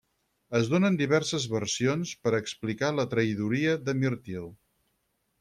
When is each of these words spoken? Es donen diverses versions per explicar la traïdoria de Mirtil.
Es 0.59 0.69
donen 0.69 0.95
diverses 1.01 1.45
versions 1.51 2.13
per 2.23 2.33
explicar 2.39 2.91
la 3.01 3.07
traïdoria 3.13 3.77
de 3.91 3.97
Mirtil. 4.01 4.51